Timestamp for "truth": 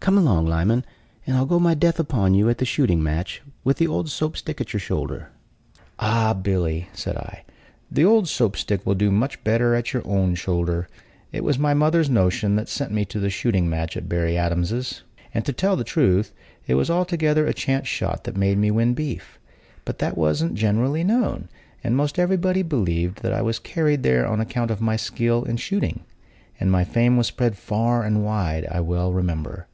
15.92-16.32